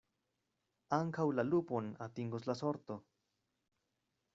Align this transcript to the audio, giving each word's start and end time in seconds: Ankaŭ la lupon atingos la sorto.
Ankaŭ 0.97 1.27
la 1.41 1.47
lupon 1.51 1.93
atingos 2.09 2.51
la 2.51 2.57
sorto. 2.65 3.01